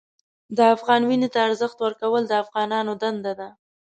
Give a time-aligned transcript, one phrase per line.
[0.57, 3.49] د افغان وینې ته ارزښت ورکول د افغانانو دنده ده.